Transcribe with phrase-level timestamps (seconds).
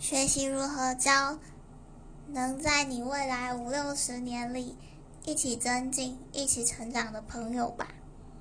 [0.00, 1.38] 学习如何教
[2.28, 4.74] 能在你未来五六十年里
[5.26, 7.88] 一起增进一起成长的朋友吧。